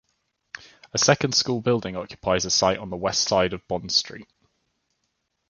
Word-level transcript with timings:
A 0.93 0.97
second 0.97 1.35
school 1.35 1.61
building 1.61 1.95
occupies 1.95 2.43
a 2.45 2.49
site 2.49 2.79
on 2.79 2.89
the 2.89 2.97
west 2.97 3.27
side 3.27 3.53
of 3.53 3.61
Bond 3.67 3.91
Street. 3.91 4.25